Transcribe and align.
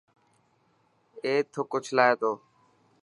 اي 1.23 1.33
ٿڪ 1.53 1.69
اوڇلائي 1.75 2.11
تو. 2.21 2.31